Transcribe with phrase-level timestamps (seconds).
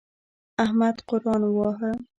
[0.63, 1.91] احمد قرآن وواهه.